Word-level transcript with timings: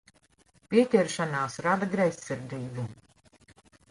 Pieķeršanās 0.71 1.59
rada 1.67 1.89
greizsirdību. 1.93 2.87